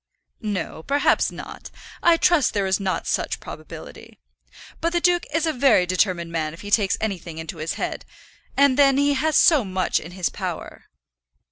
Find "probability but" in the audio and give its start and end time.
3.39-4.93